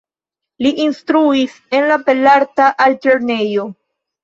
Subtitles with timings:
[0.65, 3.71] Li instruis en la Belarta Altlernejo.